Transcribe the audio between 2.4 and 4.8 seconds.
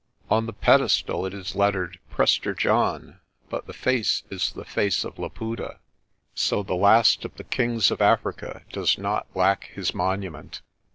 John," but the face is the